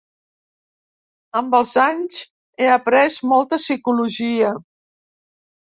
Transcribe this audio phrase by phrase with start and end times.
[1.41, 2.17] Amb els anys
[2.63, 4.55] he après molta psicologia.